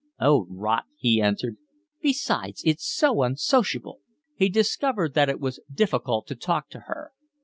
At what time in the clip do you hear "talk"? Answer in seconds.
6.35-6.69